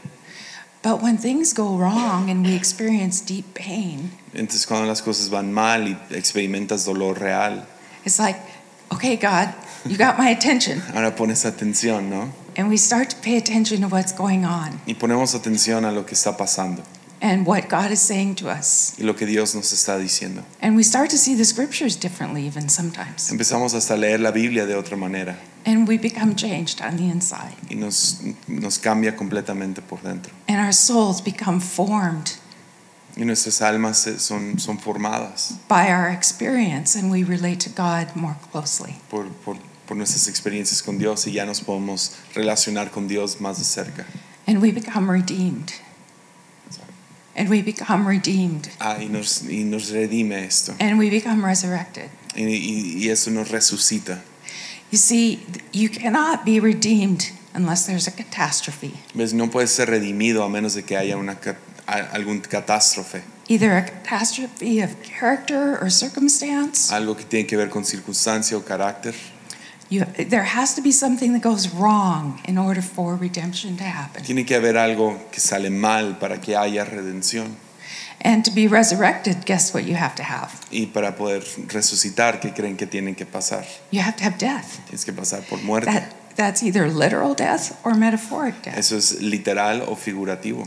But 0.82 1.02
when 1.02 1.18
things 1.18 1.52
go 1.52 1.76
wrong 1.76 2.30
and 2.30 2.46
we 2.46 2.54
experience 2.54 3.20
deep 3.20 3.54
pain, 3.54 4.12
Entonces 4.32 4.66
cuando 4.66 4.86
las 4.86 5.02
cosas 5.02 5.28
van 5.30 5.52
mal 5.52 5.88
y 5.88 5.96
experimentas 6.14 6.84
dolor 6.84 7.18
real, 7.18 7.66
it's 8.04 8.20
like, 8.20 8.38
okay, 8.92 9.16
God, 9.16 9.52
you 9.84 9.96
got 9.96 10.16
my 10.16 10.28
attention. 10.30 10.80
ahora 10.94 11.16
pones 11.16 11.44
atención, 11.44 12.08
¿no? 12.08 12.30
And 12.56 12.68
we 12.68 12.76
start 12.78 13.10
to 13.10 13.16
pay 13.16 13.36
attention 13.36 13.80
to 13.82 13.88
what's 13.88 14.12
going 14.12 14.44
on 14.46 14.80
Y 14.86 14.94
ponemos 14.94 15.34
atención 15.34 15.84
a 15.84 15.92
lo 15.92 16.04
que 16.06 16.14
está 16.14 16.36
pasando 16.36 16.82
and 17.20 17.46
what 17.46 17.68
God 17.68 17.90
is 17.90 18.00
saying 18.00 18.34
to 18.36 18.48
us. 18.50 18.94
y 18.98 19.04
lo 19.04 19.14
que 19.14 19.26
Dios 19.26 19.54
nos 19.54 19.72
está 19.72 19.98
diciendo. 19.98 20.42
And 20.60 20.76
we 20.76 20.82
start 20.82 21.10
to 21.10 21.16
see 21.18 21.34
the 21.34 21.44
scriptures 21.44 21.96
differently, 21.96 22.46
even 22.46 22.68
sometimes. 22.68 23.30
Empezamos 23.30 23.74
hasta 23.74 23.94
a 23.94 23.96
leer 23.96 24.20
la 24.20 24.30
Biblia 24.32 24.66
de 24.66 24.74
otra 24.74 24.96
manera. 24.96 25.36
and 25.64 25.88
we 25.88 25.98
become 25.98 26.34
changed 26.36 26.80
on 26.80 26.96
the 26.96 27.08
inside. 27.10 27.54
y 27.70 27.74
nos, 27.74 28.20
nos 28.48 28.78
cambia 28.78 29.16
completamente 29.16 29.80
por 29.82 29.98
dentro. 30.02 30.32
And 30.48 30.58
our 30.60 30.72
souls 30.72 31.20
become 31.22 31.60
formed 31.60 32.32
Y 33.18 33.24
nuestras 33.24 33.62
almas 33.62 33.96
se- 33.98 34.18
son, 34.18 34.58
son 34.58 34.76
formadas 34.78 35.54
by 35.68 35.88
our 35.90 36.08
experience, 36.10 36.94
and 36.94 37.10
we 37.10 37.22
relate 37.24 37.60
to 37.60 37.70
God 37.70 38.14
more 38.14 38.36
closely. 38.52 38.96
por, 39.08 39.24
por, 39.44 39.56
por 39.86 39.96
nuestras 39.96 40.28
experiencias 40.28 40.82
con 40.82 40.98
Dios 40.98 41.26
y 41.26 41.32
ya 41.32 41.46
nos 41.46 41.60
podemos 41.60 42.12
relacionar 42.34 42.90
con 42.90 43.08
Dios 43.08 43.40
más 43.40 43.58
de 43.58 43.64
cerca. 43.64 44.04
And 44.46 44.60
we 44.62 44.70
become 44.72 45.10
redeemed. 45.10 45.72
And 47.36 47.50
we 47.50 47.60
become 47.62 48.06
redeemed. 48.08 48.68
Ah, 48.80 48.96
y, 49.00 49.08
nos, 49.08 49.42
y 49.42 49.64
nos 49.64 49.90
redime 49.90 50.44
esto. 50.46 50.74
And 50.80 50.98
we 50.98 51.10
become 51.10 51.44
resurrected. 51.44 52.08
Y, 52.34 52.44
y- 52.44 53.04
y 53.04 53.10
eso 53.10 53.30
nos 53.30 53.50
resucita. 53.50 54.22
You 54.90 54.98
see, 54.98 55.44
you 55.72 55.90
cannot 55.90 56.44
be 56.46 56.60
redeemed 56.60 57.30
unless 57.54 57.84
there's 57.86 58.06
a 58.08 58.10
catastrophe. 58.12 58.92
¿Ves? 59.14 59.34
No 59.34 59.48
puede 59.50 59.66
ser 59.66 59.88
redimido 59.90 60.44
a 60.44 60.48
menos 60.48 60.74
de 60.74 60.84
que 60.84 60.96
haya 60.96 61.16
una, 61.18 61.36
algún 62.12 62.40
catástrofe. 62.40 63.22
Either 63.48 63.72
a 63.76 63.84
catastrophe 63.84 64.80
of 64.82 64.90
character 65.02 65.76
or 65.80 65.90
circumstance. 65.90 66.90
Algo 66.90 67.16
que 67.16 67.24
tiene 67.24 67.46
que 67.46 67.56
ver 67.56 67.68
con 67.68 67.84
circunstancia 67.84 68.56
o 68.56 68.64
carácter. 68.64 69.14
You, 69.88 70.04
there 70.04 70.42
has 70.42 70.74
to 70.74 70.82
be 70.82 70.90
something 70.90 71.32
that 71.34 71.42
goes 71.42 71.68
wrong 71.68 72.40
in 72.44 72.58
order 72.58 72.82
for 72.82 73.14
redemption 73.14 73.76
to 73.76 73.84
happen. 73.84 74.24
Tiene 74.24 74.44
que 74.44 74.56
haber 74.56 74.76
algo 74.76 75.16
que 75.30 75.40
sale 75.40 75.70
mal 75.70 76.18
para 76.18 76.40
que 76.40 76.56
haya 76.56 76.84
redención. 76.84 77.54
And 78.20 78.44
to 78.44 78.50
be 78.50 78.66
resurrected, 78.66 79.44
guess 79.46 79.72
what 79.72 79.84
you 79.84 79.94
have 79.94 80.16
to 80.16 80.24
have? 80.24 80.66
Y 80.72 80.86
para 80.92 81.14
poder 81.14 81.42
resucitar, 81.68 82.40
¿qué 82.40 82.52
creen 82.52 82.76
que 82.76 82.86
tienen 82.86 83.14
que 83.14 83.26
pasar? 83.26 83.64
You 83.92 84.00
have 84.00 84.16
to 84.16 84.24
have 84.24 84.38
death. 84.38 84.80
Tienes 84.86 85.04
que 85.04 85.12
pasar 85.12 85.48
por 85.48 85.58
muerte. 85.58 85.86
That, 85.86 86.34
that's 86.34 86.62
either 86.62 86.88
literal 86.88 87.34
death 87.34 87.78
or 87.84 87.94
metaphoric 87.94 88.62
death. 88.62 88.76
Eso 88.76 88.96
es 88.96 89.20
literal 89.22 89.82
o 89.82 89.94
figurativo. 89.94 90.66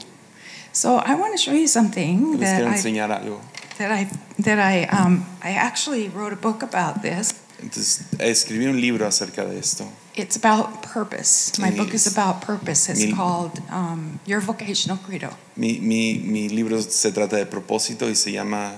So 0.72 0.98
I 0.98 1.16
want 1.16 1.34
to 1.34 1.38
show 1.38 1.52
you 1.52 1.68
something 1.68 2.38
Les 2.38 2.46
that 2.46 2.64
I, 2.64 2.78
algo. 2.78 3.42
that 3.80 3.92
I, 3.92 4.08
that 4.38 4.60
I, 4.60 4.84
um, 4.86 5.26
I 5.44 5.52
actually 5.52 6.08
wrote 6.08 6.32
a 6.32 6.38
book 6.38 6.64
about 6.64 7.02
this. 7.02 7.42
Entonces, 7.62 8.02
escribí 8.20 8.66
un 8.68 8.80
libro 8.80 9.06
acerca 9.08 9.46
de 9.46 9.60
esto. 9.60 9.86
It's 10.16 10.36
about 10.36 10.82
purpose. 10.82 11.60
My 11.60 11.72
book 11.72 11.94
is 11.94 12.08
about 12.08 12.42
purpose. 12.46 12.90
It's 12.92 13.00
Mil- 13.06 13.16
called 13.16 13.62
um, 13.72 14.20
Your 14.26 14.42
Vocational 14.42 14.98
Credo. 15.00 15.30
Mi, 15.56 15.80
mi, 15.80 16.20
mi 16.20 16.50
libro 16.50 16.82
se 16.82 17.12
trata 17.12 17.38
de 17.38 17.46
propósito 17.46 18.10
y 18.10 18.16
se 18.16 18.32
llama 18.32 18.74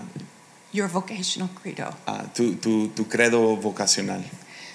Your 0.72 0.88
Vocational 0.88 1.50
Credo. 1.62 1.96
ah, 2.08 2.26
tu, 2.34 2.56
tu, 2.56 2.90
tu 2.90 3.08
credo 3.08 3.56
vocacional. 3.58 4.24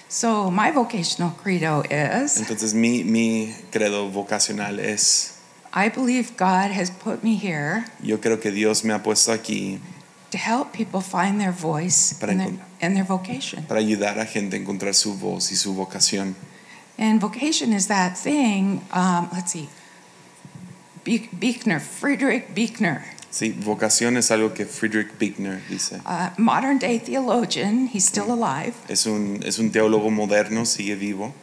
So 0.09 0.49
my 0.49 0.71
vocational 0.71 1.35
credo 1.41 1.83
is 1.89 2.37
Entonces, 2.37 2.73
mi, 2.73 3.03
mi 3.03 3.53
credo 3.71 4.09
vocacional 4.09 4.79
es, 4.79 5.33
I 5.73 5.89
believe 5.89 6.31
God 6.37 6.71
has 6.71 6.89
put 6.89 7.23
me 7.23 7.35
here 7.35 7.85
yo 8.01 8.19
creo 8.21 8.39
que 8.39 8.51
Dios 8.51 8.83
me 8.85 8.93
ha 8.93 9.03
puesto 9.03 9.31
aquí 9.33 9.79
to 10.31 10.37
help 10.37 10.73
people 10.73 10.99
find 11.01 11.39
their 11.39 11.51
voice 11.53 12.13
Para 12.19 12.31
and 12.33 12.39
their, 12.41 12.53
and 12.81 12.95
their 12.95 13.05
vocation. 13.05 13.63
para 13.67 13.79
ayudar 13.79 14.17
a 14.19 14.25
gente 14.25 14.55
a 14.55 14.59
encontrar 14.59 14.93
su 14.93 15.13
voz 15.15 15.51
y 15.51 15.55
su 15.55 15.73
vocación. 15.73 16.35
And 16.97 17.19
vocation 17.21 17.73
is 17.73 17.87
that 17.87 18.17
thing, 18.17 18.81
um, 18.91 19.29
let's 19.31 19.51
see, 19.51 19.69
Be- 21.03 21.29
Buechner, 21.31 21.79
Frederick 21.79 22.53
Buechner, 22.53 23.03
Sí, 23.29 23.51
vocación 23.51 24.17
es 24.17 24.31
algo 24.31 24.53
que 24.55 24.65
Friedrich 24.65 25.19
Buechner 25.19 25.61
dice. 25.69 26.01
a 26.05 26.33
modern 26.37 26.79
day 26.79 26.97
theologian, 26.97 27.87
he's 27.87 28.05
still 28.05 28.31
alive. 28.31 28.73
Es 28.89 29.05
un, 29.05 29.41
es 29.45 29.59
un 29.59 29.69
teólogo 29.69 30.09
moderno, 30.09 30.65
sigue 30.65 30.95
vivo. 30.97 31.33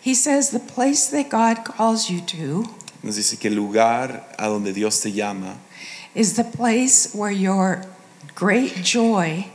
He 0.00 0.14
says 0.14 0.50
the 0.50 0.60
place 0.60 1.06
that 1.08 1.30
God 1.30 1.64
calls 1.64 2.08
you 2.10 2.20
to 2.20 2.64
Nos 3.02 3.16
dice 3.16 3.38
que 3.40 3.48
el 3.50 3.56
lugar 3.56 4.28
a 4.38 4.46
donde 4.48 4.72
Dios 4.72 5.00
te 5.00 5.10
llama 5.10 5.56
is 6.14 6.34
the 6.34 6.44
place 6.44 7.12
where 7.14 7.32
your 7.32 7.82
great 8.34 8.82
joy 8.82 9.46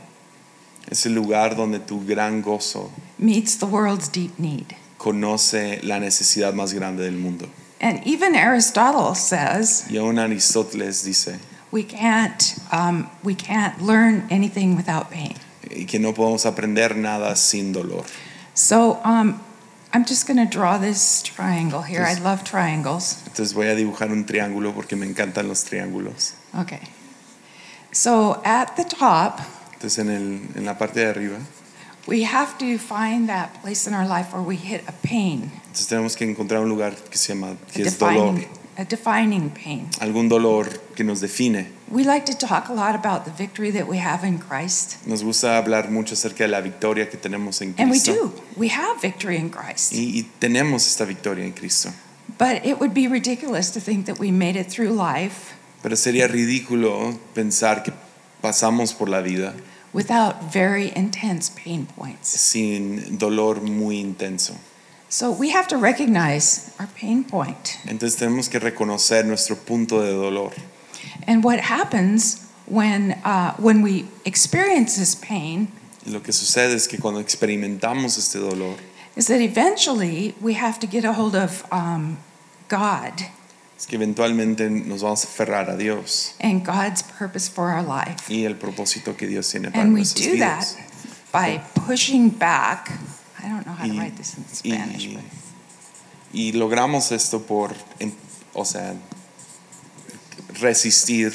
es 0.90 1.04
el 1.06 1.14
lugar 1.14 1.54
donde 1.54 1.78
tu 1.80 2.00
gran 2.04 2.42
gozo 2.42 2.90
meets 3.18 3.56
the 3.56 3.66
world's 3.66 4.08
deep 4.08 4.38
need. 4.38 4.74
conoce 4.98 5.80
la 5.82 5.98
necesidad 5.98 6.52
más 6.54 6.72
grande 6.72 7.04
del 7.04 7.16
mundo. 7.16 7.48
And 7.80 8.00
even 8.04 8.34
Aristotle 8.34 9.14
says 9.14 9.86
Y 9.88 9.96
aún 9.98 10.18
Aristóteles 10.18 11.04
dice 11.04 11.38
we 11.70 11.84
can't, 11.84 12.56
um, 12.72 13.08
we 13.22 13.34
can't 13.34 13.80
learn 13.80 14.26
anything 14.30 14.76
without 14.76 15.10
pain. 15.10 15.34
y 15.70 15.84
que 15.84 15.98
no 15.98 16.12
podemos 16.14 16.46
aprender 16.46 16.96
nada 16.96 17.36
sin 17.36 17.72
dolor. 17.72 18.04
So 18.54 18.98
um, 19.04 19.40
I'm 19.92 20.04
just 20.04 20.26
going 20.26 20.38
to 20.38 20.46
draw 20.46 20.78
this 20.78 21.22
triangle 21.22 21.82
here. 21.82 22.02
I 22.04 22.14
love 22.14 22.42
triangles. 22.42 23.22
Entonces 23.26 23.54
voy 23.54 23.68
a 23.68 23.74
dibujar 23.76 24.10
un 24.10 24.24
triángulo 24.24 24.72
porque 24.74 24.96
me 24.96 25.06
encantan 25.06 25.46
los 25.46 25.64
triángulos. 25.64 26.34
Okay. 26.58 26.80
So 27.98 28.40
at 28.44 28.76
the 28.76 28.84
top, 28.84 29.40
Entonces 29.72 29.98
en, 29.98 30.08
el, 30.08 30.56
en 30.56 30.64
la 30.64 30.78
parte 30.78 31.00
de 31.00 31.06
arriba, 31.06 31.38
we 32.06 32.22
have 32.22 32.56
to 32.58 32.78
find 32.78 33.28
that 33.28 33.60
place 33.60 33.88
in 33.88 33.92
our 33.92 34.06
life 34.06 34.32
where 34.32 34.40
we 34.40 34.54
hit 34.54 34.82
a 34.86 34.92
pain, 35.02 35.50
entonces 35.66 35.88
tenemos 35.88 36.14
que 36.16 36.24
encontrar 36.24 36.62
un 36.62 36.68
lugar 36.68 36.94
que 37.10 37.18
se 37.18 37.34
llama, 37.34 37.48
a 37.54 37.72
que 37.72 37.82
es 37.82 37.98
dolor. 37.98 38.36
defining, 38.36 38.48
a 38.78 38.84
defining 38.84 39.50
pain. 39.50 39.88
Algún 39.98 40.28
dolor 40.28 40.68
que 40.94 41.02
nos 41.02 41.20
define. 41.20 41.72
We 41.90 42.04
like 42.04 42.24
to 42.26 42.34
talk 42.38 42.68
a 42.68 42.72
lot 42.72 42.94
about 42.94 43.24
the 43.24 43.32
victory 43.32 43.72
that 43.72 43.88
we 43.88 43.98
have 43.98 44.22
in 44.22 44.38
Christ. 44.38 45.04
Nos 45.04 45.24
gusta 45.24 45.56
hablar 45.60 45.90
mucho 45.90 46.14
acerca 46.14 46.44
de 46.44 46.48
la 46.52 46.60
victoria 46.60 47.10
que 47.10 47.18
tenemos 47.18 47.60
en 47.62 47.74
And 47.78 47.90
we 47.90 47.98
Cristo. 47.98 48.28
do. 48.28 48.32
We 48.56 48.68
have 48.68 49.00
victory 49.02 49.38
in 49.38 49.50
Christ. 49.50 49.92
Y, 49.92 50.20
y 50.20 50.26
tenemos 50.38 50.86
esta 50.86 51.04
victoria 51.04 51.44
en 51.44 51.52
Cristo. 51.52 51.90
But 52.38 52.64
it 52.64 52.78
would 52.78 52.94
be 52.94 53.08
ridiculous 53.08 53.72
to 53.72 53.80
think 53.80 54.06
that 54.06 54.20
we 54.20 54.30
made 54.30 54.54
it 54.54 54.70
through 54.70 54.90
life 54.92 55.57
Pero 55.82 55.96
sería 55.96 56.26
ridículo 56.26 57.18
pensar 57.34 57.82
que 57.82 57.92
pasamos 58.40 58.92
por 58.94 59.08
la 59.08 59.20
vida 59.20 59.54
without 59.92 60.52
very 60.52 60.92
intense 60.94 61.50
pain 61.50 61.86
points. 61.86 62.28
sin 62.28 63.18
dolor 63.18 63.60
muy 63.60 63.98
intenso. 64.00 64.54
So 65.08 65.30
we 65.30 65.50
have 65.50 65.66
to 65.68 65.78
recognize 65.78 66.74
our 66.78 66.86
pain 66.88 67.24
point. 67.24 67.78
Entonces 67.86 68.16
tenemos 68.16 68.50
que 68.50 68.58
reconocer 68.58 69.24
nuestro 69.24 69.56
punto 69.56 70.02
de 70.02 70.12
dolor. 70.12 70.52
And 71.26 71.42
what 71.42 71.60
happens 71.60 72.46
when, 72.66 73.12
uh, 73.24 73.54
when 73.56 73.82
we 73.82 74.04
experience 74.24 74.96
this 74.96 75.14
pain 75.14 75.68
Y 76.06 76.12
lo 76.12 76.20
que 76.20 76.32
sucede 76.32 76.74
es 76.74 76.86
que 76.86 76.98
cuando 76.98 77.20
experimentamos 77.20 78.18
este 78.18 78.38
dolor, 78.38 78.76
is 79.16 79.26
that 79.26 79.40
eventually 79.40 80.34
we 80.40 80.54
have 80.54 80.78
to 80.78 80.86
get 80.86 81.04
a 81.04 81.12
hold 81.14 81.34
of 81.34 81.66
um, 81.72 82.18
God 82.68 83.24
es 83.78 83.86
que 83.86 83.94
eventualmente 83.96 84.68
nos 84.68 85.02
vamos 85.02 85.24
a 85.24 85.28
aferrar 85.28 85.70
a 85.70 85.76
Dios 85.76 86.34
and 86.40 86.66
God's 86.66 87.02
purpose 87.02 87.48
for 87.48 87.70
our 87.72 87.82
life. 87.82 88.16
y 88.28 88.44
el 88.44 88.56
propósito 88.56 89.16
que 89.16 89.26
Dios 89.28 89.48
tiene 89.48 89.70
para 89.70 89.82
And 89.84 89.92
we 89.94 90.00
nuestras 90.00 90.26
do 90.26 90.38
that 90.38 90.64
vidas. 90.64 90.76
by 91.32 91.60
pushing 91.86 92.30
back. 92.30 92.90
I 93.38 93.48
don't 93.48 93.64
know 93.64 93.74
how 93.74 93.86
to 93.86 93.94
Y- 93.94 93.98
write 93.98 94.16
this 94.16 94.34
in 94.36 94.44
Spanish, 94.52 95.06
y- 95.06 95.14
but 95.14 95.24
Y 96.32 96.52
logramos 96.52 97.10
esto 97.12 97.40
por, 97.46 97.74
o 98.52 98.64
sea, 98.64 98.94
resistir. 100.60 101.32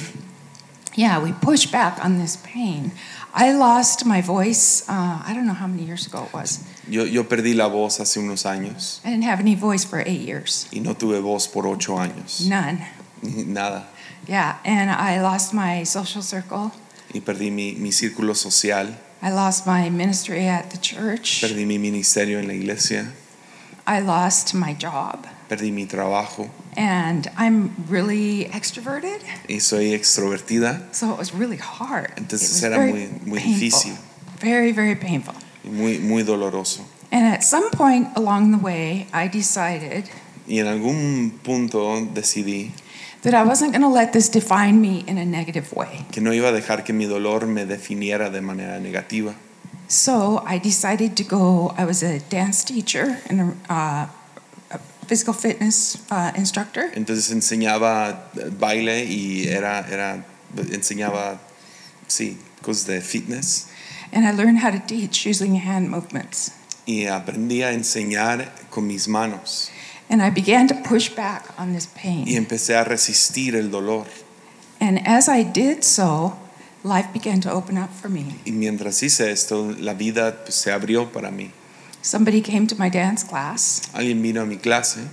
yeah, 0.95 1.17
we 1.19 1.31
push 1.31 1.65
back 1.65 2.03
on 2.03 2.19
this 2.19 2.38
pain. 2.38 2.91
I 3.33 3.53
lost 3.53 4.05
my 4.05 4.21
voice, 4.21 4.83
uh, 4.88 5.23
I 5.25 5.33
don't 5.33 5.45
know 5.47 5.55
how 5.55 5.67
many 5.67 5.83
years 5.83 6.05
ago 6.05 6.25
it 6.25 6.33
was. 6.33 6.59
Yo, 6.89 7.05
yo 7.05 7.23
perdí 7.29 7.53
la 7.53 7.67
voz 7.67 7.99
hace 8.01 8.19
unos 8.19 8.45
años 8.45 8.99
I 9.05 9.11
didn't 9.11 9.23
have 9.23 9.39
any 9.39 9.55
voice 9.55 9.85
for 9.85 9.99
eight 10.05 10.21
years, 10.21 10.67
y 10.71 10.79
no 10.81 10.95
tuve 10.95 11.19
voz 11.21 11.47
por 11.47 11.65
ocho 11.67 11.97
años. 11.97 12.41
none. 12.47 12.85
Nada. 13.21 13.87
Yeah, 14.27 14.57
and 14.65 14.89
I 14.91 15.21
lost 15.21 15.53
my 15.53 15.83
social 15.85 16.21
circle. 16.21 16.71
Y 17.13 17.21
perdí 17.21 17.51
mi, 17.51 17.73
mi 17.75 17.91
círculo 17.91 18.35
social, 18.35 18.97
I 19.21 19.29
lost 19.31 19.65
my 19.65 19.89
ministry 19.89 20.47
at 20.47 20.71
the 20.71 20.77
church. 20.77 21.41
perdí 21.41 21.65
mi 21.65 21.77
ministerio 21.79 22.39
en 22.39 22.47
la 22.47 22.53
iglesia, 22.53 23.13
I 23.87 23.99
lost 23.99 24.53
my 24.53 24.73
job. 24.73 25.25
perdí 25.49 25.71
mi 25.71 25.85
trabajo 25.85 26.49
And 26.75 27.29
I'm 27.37 27.75
really 27.89 28.45
extroverted, 28.51 29.21
y 29.47 29.59
soy 29.61 29.93
extrovertida. 29.93 30.93
so 30.93 31.11
it 31.13 31.17
was 31.17 31.33
really 31.33 31.57
hard. 31.57 32.11
Entonces 32.17 32.49
it 32.49 32.53
was 32.55 32.63
era 32.63 32.77
very 32.77 32.91
muy- 32.91 33.09
muy 33.25 33.39
painful. 33.39 33.53
difícil. 33.61 33.97
Very, 34.41 34.71
very 34.73 34.95
painful. 34.95 35.35
Y 35.63 35.70
muy, 35.70 36.00
muy 36.00 36.24
doloroso. 36.24 36.86
And 37.12 37.25
at 37.25 37.43
some 37.43 37.70
point 37.72 38.10
along 38.15 38.51
the 38.51 38.58
way, 38.58 39.08
I 39.13 39.27
decided 39.27 40.05
Y 40.48 40.60
en 40.60 40.67
algún 40.67 41.39
punto 41.43 42.01
decidí 42.13 42.72
that 43.22 43.34
I 43.34 43.43
wasn't 43.43 43.72
going 43.72 43.82
to 43.82 43.88
let 43.88 44.12
this 44.12 44.29
define 44.29 44.82
me 44.82 45.05
in 45.08 45.17
a 45.17 45.25
negative 45.25 45.72
way. 45.74 46.05
que 46.12 46.22
no 46.22 46.32
iba 46.32 46.50
a 46.50 46.51
dejar 46.51 46.84
que 46.84 46.93
mi 46.93 47.05
dolor 47.05 47.48
me 47.48 47.65
definiera 47.65 48.29
de 48.29 48.41
manera 48.41 48.79
negativa. 48.79 49.36
So 49.88 50.43
I 50.46 50.60
decided 50.60 51.15
to 51.17 51.24
go. 51.24 51.74
I 51.77 51.86
was 51.86 52.03
a 52.03 52.20
dance 52.20 52.63
teacher 52.63 53.22
and 53.29 53.55
a, 53.70 53.74
uh, 53.74 54.08
a 54.72 54.79
physical 55.08 55.34
fitness 55.34 55.98
uh, 56.12 56.32
instructor. 56.36 56.91
Entonces 56.96 57.32
enseñaba 57.32 58.29
baile 58.60 59.05
y 59.05 59.48
era, 59.48 59.86
era, 59.89 60.25
enseñaba, 60.72 61.39
sí, 62.08 62.38
cosas 62.62 62.88
de 62.88 63.01
fitness. 63.01 63.67
And 64.13 64.25
I 64.25 64.32
learned 64.32 64.60
how 64.60 64.70
to 64.72 64.79
teach 64.79 65.25
using 65.25 65.55
hand 65.55 65.89
movements. 65.89 66.51
y 66.86 67.05
aprendí 67.05 67.63
a 67.63 67.72
enseñar 67.72 68.51
con 68.70 68.86
mis 68.88 69.08
manos 69.08 69.70
And 70.10 70.22
I 70.22 70.29
began 70.29 70.67
to 70.67 70.75
push 70.75 71.10
back 71.10 71.46
on 71.58 71.74
this 71.74 71.88
pain. 71.88 72.27
y 72.27 72.36
empecé 72.36 72.75
a 72.75 72.84
resistir 72.84 73.55
el 73.55 73.72
dolor. 73.72 74.05
And 74.79 75.00
as 75.08 75.27
I 75.29 75.43
did 75.43 75.84
so, 75.84 76.36
life 76.84 77.08
began 77.13 77.39
to 77.41 77.51
open 77.51 77.77
up 77.77 77.89
for 77.89 78.10
me. 78.10 78.25
Y 78.46 78.51
mientras 78.51 79.01
hice 79.01 79.32
esto, 79.32 79.74
la 79.79 79.93
vida 79.93 80.43
se 80.50 80.72
abrió 80.72 81.12
para 81.12 81.32
mí. 81.32 81.51
Somebody 82.01 82.41
came 82.41 82.67
to 82.67 82.75
my 82.75 82.89
dance 82.89 83.24
class 83.24 83.82
Alguien 83.93 84.22
vino 84.22 84.41
a 84.41 84.46
mi 84.46 84.58
clase 84.58 85.08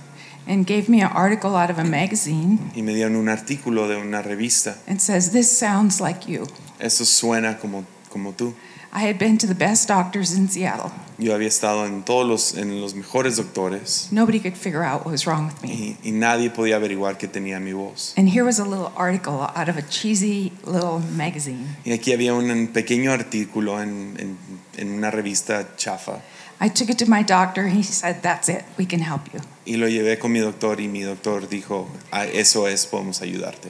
and 0.45 0.67
gave 0.67 0.89
me 0.89 0.99
an 1.01 1.09
article 1.13 1.55
out 1.55 1.69
of 1.69 1.79
a 1.79 1.85
magazine 1.85 2.59
y 2.75 2.81
me 2.81 2.93
dieron 2.93 3.15
un 3.15 3.29
artículo 3.29 3.87
de 3.87 3.95
una 3.95 4.21
revista. 4.21 4.75
and 4.87 4.99
says, 5.01 5.31
This 5.31 5.49
sounds 5.49 6.01
like 6.01 6.27
you. 6.29 6.45
Eso 6.79 7.05
suena 7.05 7.57
como, 7.59 7.85
como 8.09 8.33
tú. 8.33 8.53
I 8.93 9.07
had 9.07 9.17
been 9.17 9.37
to 9.37 9.47
the 9.47 9.55
best 9.55 9.87
doctors 9.87 10.33
in 10.37 10.49
Seattle. 10.49 10.91
Yo 11.17 11.33
había 11.33 11.47
estado 11.47 11.85
en 11.85 12.03
todos 12.03 12.27
los, 12.27 12.55
en 12.57 12.81
los 12.81 12.93
mejores 12.95 13.37
doctores 13.37 14.07
Nobody 14.11 14.39
could 14.39 14.55
figure 14.57 14.83
out 14.83 15.05
what 15.05 15.11
was 15.11 15.25
wrong 15.25 15.45
with 15.45 15.61
me. 15.61 15.69
y, 16.03 16.09
y 16.09 16.11
nadie 16.11 16.49
podía 16.49 16.75
averiguar 16.77 17.17
que 17.17 17.27
tenía 17.27 17.59
mi 17.61 17.73
voz. 17.73 18.13
And 18.17 18.27
here 18.29 18.43
was 18.43 18.59
a 18.59 18.65
little 18.65 18.91
article 18.97 19.47
out 19.55 19.69
of 19.69 19.77
a 19.77 19.83
cheesy 19.83 20.51
little 20.65 20.99
magazine. 21.15 21.77
Y 21.85 21.91
aquí 21.93 22.11
había 22.11 22.33
un 22.33 22.67
pequeño 22.73 23.11
artículo 23.13 23.81
en, 23.81 24.15
en, 24.19 24.37
en 24.77 24.91
una 24.93 25.09
revista 25.11 25.75
chafa 25.77 26.21
I 26.63 26.69
took 26.69 26.89
it 26.91 26.97
to 26.99 27.05
my 27.07 27.23
doctor 27.23 27.63
and 27.63 27.73
he 27.75 27.81
said, 27.83 28.21
That's 28.21 28.47
it, 28.49 28.63
we 28.77 28.85
can 28.85 28.99
help 28.99 29.31
you. 29.33 29.39
y 29.65 29.77
lo 29.77 29.87
llevé 29.87 30.19
con 30.19 30.31
mi 30.31 30.39
doctor 30.39 30.79
y 30.81 30.87
mi 30.87 31.01
doctor 31.01 31.47
dijo, 31.47 31.87
"Ah, 32.11 32.25
eso 32.25 32.67
es, 32.67 32.85
podemos 32.85 33.21
ayudarte. 33.21 33.69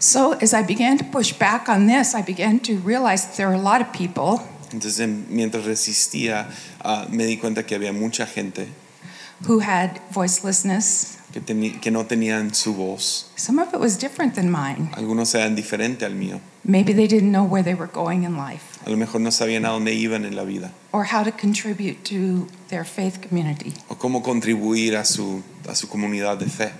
So 0.00 0.32
as 0.40 0.54
I 0.54 0.62
began 0.62 0.96
to 0.98 1.04
push 1.04 1.32
back 1.32 1.68
on 1.68 1.86
this, 1.86 2.14
I 2.14 2.22
began 2.22 2.60
to 2.60 2.78
realize 2.78 3.26
that 3.26 3.36
there 3.36 3.48
are 3.48 3.54
a 3.54 3.60
lot 3.60 3.80
of 3.80 3.92
people 3.92 4.40
Entonces 4.72 5.08
mientras 5.28 5.64
resistía 5.64 6.46
ah, 6.84 7.06
me 7.10 7.24
di 7.26 7.36
cuenta 7.38 7.64
que 7.66 7.74
había 7.74 7.92
mucha 7.92 8.26
gente 8.26 8.68
who 9.46 9.60
had 9.60 10.00
voicelessness. 10.12 11.16
que, 11.32 11.40
que 11.80 11.90
no 11.90 12.04
tenían 12.06 12.54
su 12.54 12.74
voz. 12.74 13.30
Some 13.36 13.58
of 13.58 13.72
it 13.72 13.80
was 13.80 13.96
different 13.96 14.34
than 14.34 14.50
mine. 14.50 14.90
Algunos 14.94 15.34
eran 15.34 15.54
diferentes 15.56 16.02
al 16.02 16.14
mío. 16.14 16.40
Maybe 16.64 16.92
they 16.92 17.06
didn't 17.06 17.32
know 17.32 17.44
where 17.44 17.62
they 17.62 17.74
were 17.74 17.86
going 17.86 18.24
in 18.24 18.36
life 18.36 18.78
A 18.84 18.90
lo 18.90 18.96
mejor 18.96 19.20
no 19.20 19.30
sabían 19.30 19.64
a 19.64 19.70
dónde 19.70 19.94
iban 19.94 20.24
en 20.26 20.36
la 20.36 20.44
vida 20.44 20.72
or 20.92 21.04
how 21.04 21.22
to 21.22 21.32
contribute 21.32 22.04
to 22.04 22.46
their 22.68 22.84
faith 22.84 23.20
community. 23.26 23.72
o 23.88 23.96
cómo 23.96 24.22
contribuir 24.22 24.96
a 24.96 25.04
su, 25.04 25.42
a 25.68 25.74
su 25.74 25.88
comunidad 25.88 26.36
de 26.38 26.46
fe. 26.46 26.72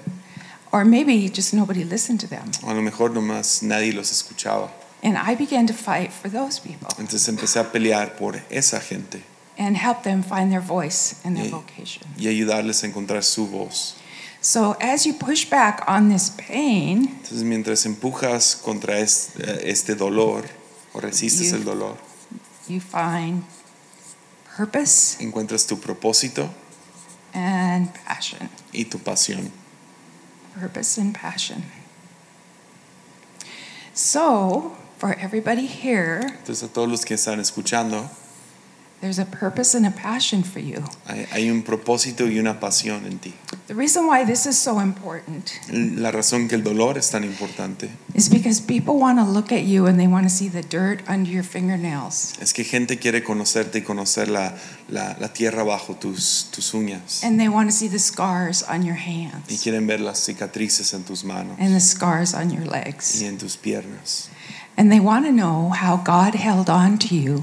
Or 0.71 0.85
maybe 0.85 1.29
just 1.31 1.55
nobody 1.55 1.85
listened 1.85 2.21
to 2.21 2.27
them. 2.27 2.51
O 2.63 2.71
a 2.71 2.75
lo 2.75 2.83
mejor 2.83 3.11
nomás 3.11 3.63
nadie 3.63 3.93
los 3.93 4.11
escuchaba. 4.13 4.71
And 5.03 5.17
I 5.17 5.35
began 5.37 5.67
to 5.69 5.73
fight 5.75 6.11
for 6.13 6.29
those 6.31 6.59
people 6.61 6.89
Entonces 6.99 7.29
empecé 7.29 7.61
a 7.61 7.71
pelear 7.73 8.17
por 8.17 8.43
esa 8.51 8.81
gente 8.81 9.23
and 9.57 9.77
help 9.77 10.03
them 10.03 10.23
find 10.23 10.51
their 10.51 10.61
voice 10.61 11.15
and 11.25 11.37
their 11.37 11.47
Yeah. 11.47 11.57
vocation. 11.57 12.03
y 12.19 12.27
ayudarles 12.29 12.83
a 12.83 12.87
encontrar 12.89 13.23
su 13.25 13.47
voz. 13.47 13.95
So 14.41 14.77
as 14.81 15.05
you 15.07 15.15
push 15.15 15.49
back 15.49 15.83
on 15.89 16.11
this 16.11 16.31
pain, 16.31 17.09
Entonces 17.23 17.43
mientras 17.45 17.87
empujas 17.87 18.57
contra 18.57 18.99
es- 19.01 19.31
eh, 19.39 19.63
este 19.71 19.95
dolor 19.95 20.45
o 20.93 21.01
resistes 21.01 21.51
You- 21.51 21.57
el 21.57 21.65
dolor, 21.65 21.97
you 22.69 22.81
find 22.81 23.43
purpose 24.57 25.17
encuentras 25.23 25.67
tu 25.67 25.79
propósito 25.81 26.49
and 27.35 27.91
passion. 28.05 28.49
y 28.73 28.85
tu 28.85 28.99
pasión. 28.99 29.51
Purpose 30.59 30.99
and 30.99 31.15
passion. 31.15 31.63
So, 33.95 34.77
for 34.99 35.15
everybody 35.15 35.67
here, 35.67 36.21
Entonces 36.41 36.65
a 36.65 36.69
todos 36.69 36.89
los 36.89 37.05
que 37.05 37.15
están 37.15 37.39
escuchando, 37.39 38.11
there's 39.01 39.19
a 39.19 39.25
purpose 39.25 39.75
and 39.77 39.87
a 39.87 39.91
passion 39.91 40.43
for 40.43 40.61
you. 40.61 40.83
hay, 41.07 41.27
hay 41.31 41.51
un 41.51 41.63
propósito 41.63 42.27
y 42.27 42.39
una 42.39 42.59
pasión 42.61 43.05
en 43.07 43.19
ti. 43.19 43.35
The 43.69 43.75
reason 43.75 44.07
why 44.07 44.25
this 44.25 44.47
is 44.47 44.57
so 44.59 44.81
important 44.81 45.51
La 45.71 46.11
razón 46.11 46.49
que 46.49 46.55
el 46.57 46.63
dolor 46.65 46.97
es 46.97 47.11
tan 47.11 47.23
importante 47.23 47.91
is 48.15 48.29
because 48.31 48.61
people 48.63 48.95
want 48.97 49.19
to 49.19 49.25
look 49.25 49.53
at 49.53 49.65
you 49.65 49.87
and 49.87 49.99
they 49.99 50.07
want 50.07 50.25
to 50.25 50.31
see 50.31 50.49
the 50.49 50.63
dirt 50.63 51.03
under 51.09 51.31
your 51.31 51.45
fingernails. 51.45 52.33
es 52.41 52.53
que 52.55 52.65
gente 52.65 52.99
quiere 52.99 53.23
conocerte 53.23 53.79
y 53.79 53.83
conocer 53.83 54.29
la, 54.29 54.55
la, 54.89 55.17
la 55.21 55.33
tierra 55.33 55.65
bajo 55.65 55.95
tus, 55.97 56.49
tus 56.51 56.73
uñas 56.75 57.23
And 57.23 57.39
they 57.39 57.49
want 57.49 57.69
to 57.71 57.77
see 57.77 57.89
the 57.89 57.99
scars 57.99 58.63
on 58.63 58.83
your 58.85 58.97
hands. 58.97 59.51
y 59.51 59.59
quieren 59.59 59.87
ver 59.87 60.01
las 60.01 60.19
cicatrices 60.25 60.95
en 60.95 61.05
tus 61.05 61.23
manos 61.25 61.57
and 61.61 61.75
the 61.75 61.81
scars 61.81 62.33
on 62.35 62.51
your 62.51 62.65
legs. 62.67 63.21
y 63.21 63.27
en 63.27 63.37
tus 63.39 63.57
piernas. 63.57 64.29
And 64.79 64.91
they 64.91 65.01
want 65.01 65.27
to 65.27 65.33
know 65.33 65.71
how 65.71 65.97
God 65.97 66.35
held 66.37 66.71
on 66.71 66.99
to 67.01 67.15
you 67.15 67.43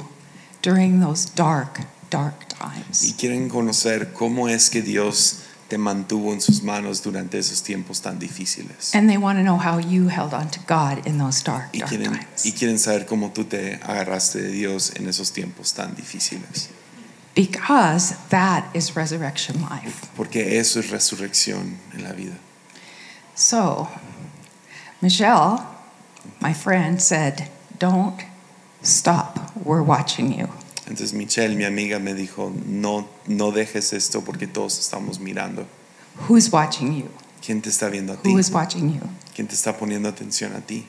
during 0.66 1.00
those 1.00 1.26
dark, 1.36 1.80
dark 2.10 2.34
Y 2.42 2.56
times. 2.82 3.14
quieren 3.18 3.50
conocer 3.50 4.12
cómo 4.14 4.48
es 4.50 4.70
que 4.70 4.82
Dios 4.82 5.42
te 5.70 5.78
mantuvo 5.78 6.32
en 6.34 6.42
sus 6.42 6.62
manos 6.64 7.02
durante 7.04 7.38
esos 7.40 7.62
tiempos 7.64 8.02
tan 8.02 8.18
difíciles. 8.20 8.94
And 8.94 9.10
they 9.10 9.18
want 9.18 9.38
to 9.40 9.44
know 9.44 9.58
how 9.58 9.78
you 9.80 10.08
held 10.10 10.34
on 10.34 10.50
to 10.52 10.60
God 10.68 11.06
in 11.08 11.18
those 11.18 11.44
dark, 11.44 11.70
Y 11.74 11.80
dark 11.80 11.90
quieren, 11.90 12.14
y 12.14 12.18
times. 12.18 12.54
quieren 12.58 12.80
saber 12.80 13.06
cómo 13.06 13.32
tú 13.32 13.46
te 13.46 13.80
agarraste 13.84 14.42
de 14.42 14.52
Dios 14.52 14.92
en 14.96 15.08
esos 15.08 15.32
tiempos 15.32 15.74
tan 15.74 15.96
difíciles. 15.96 16.70
Because 17.36 18.16
that 18.30 18.64
is 18.74 18.96
resurrection 18.96 19.62
life. 19.62 20.08
Porque 20.16 20.58
eso 20.60 20.80
es 20.80 20.90
resurrección 20.92 21.78
en 21.94 22.04
la 22.04 22.14
vida. 22.14 22.36
So, 23.36 23.90
Michelle, 25.02 25.60
my 26.40 26.54
friend, 26.54 27.02
said, 27.02 27.50
Don't 27.78 28.22
stop. 28.84 29.45
We're 29.66 29.82
watching 29.82 30.32
you. 30.32 30.48
Entonces 30.88 31.14
Michelle, 31.14 31.56
mi 31.56 31.66
amiga, 31.66 32.00
me 32.00 32.14
dijo, 32.14 32.54
no, 32.68 33.08
no 33.28 33.52
dejes 33.52 33.94
esto 33.94 34.22
porque 34.22 34.46
todos 34.46 34.80
estamos 34.80 35.20
mirando. 35.20 35.66
Who's 36.30 36.52
watching 36.52 36.94
you? 36.94 37.10
¿Quién 37.44 37.62
te 37.62 37.70
está 37.70 37.90
viendo 37.90 38.14
a 38.14 38.18
ti? 38.18 38.30
Who 38.30 38.40
is 38.40 38.52
watching 38.52 38.94
you? 38.94 39.02
¿Quién 39.36 39.48
te 39.48 39.56
está 39.56 39.76
poniendo 39.76 40.08
atención 40.08 40.54
a 40.54 40.62
ti? 40.62 40.86